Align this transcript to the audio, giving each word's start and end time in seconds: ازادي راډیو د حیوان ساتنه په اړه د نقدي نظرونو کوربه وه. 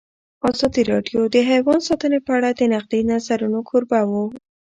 ازادي 0.49 0.81
راډیو 0.91 1.19
د 1.35 1.37
حیوان 1.49 1.79
ساتنه 1.87 2.17
په 2.27 2.31
اړه 2.37 2.49
د 2.53 2.61
نقدي 2.73 3.01
نظرونو 3.11 3.59
کوربه 3.69 3.99
وه. 4.09 4.23